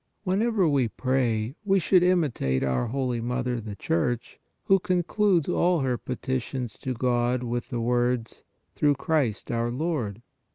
Whenever 0.23 0.67
we 0.67 0.87
pray, 0.87 1.53
we 1.63 1.77
should 1.77 2.01
imitate 2.01 2.63
our 2.63 2.87
holy 2.87 3.21
Mother 3.21 3.61
the 3.61 3.75
Church, 3.75 4.39
who 4.63 4.79
concludes 4.79 5.47
all 5.47 5.81
her 5.81 5.95
peti 5.95 6.39
tions 6.39 6.79
to 6.79 6.95
God 6.95 7.43
with 7.43 7.69
the 7.69 7.81
words: 7.81 8.41
".Through 8.73 8.95
Christ 8.95 9.51
our 9.51 9.69
Lord." 9.69 10.23